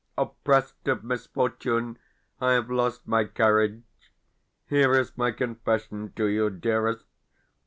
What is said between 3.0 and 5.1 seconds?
my courage. Here